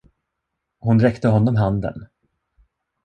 Hon 0.79 0.99
räckte 0.99 1.27
honom 1.27 1.55
handen. 1.59 2.09